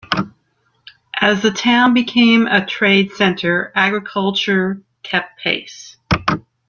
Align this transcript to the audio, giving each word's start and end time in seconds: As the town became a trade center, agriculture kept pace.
As 1.21 1.43
the 1.43 1.51
town 1.51 1.93
became 1.93 2.47
a 2.47 2.65
trade 2.65 3.11
center, 3.11 3.71
agriculture 3.75 4.81
kept 5.03 5.39
pace. 5.39 5.95